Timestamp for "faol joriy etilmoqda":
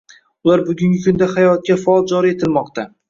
1.83-2.87